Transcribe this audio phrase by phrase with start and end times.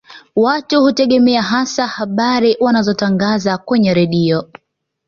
[0.35, 4.45] Watu hutegemea hasa habari wanazotangaza kwenye redio